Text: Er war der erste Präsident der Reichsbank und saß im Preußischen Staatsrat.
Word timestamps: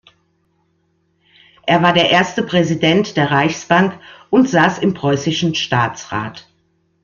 Er 1.67 1.83
war 1.83 1.93
der 1.93 2.09
erste 2.09 2.41
Präsident 2.41 3.17
der 3.17 3.29
Reichsbank 3.29 3.99
und 4.31 4.49
saß 4.49 4.79
im 4.79 4.95
Preußischen 4.95 5.53
Staatsrat. 5.53 6.49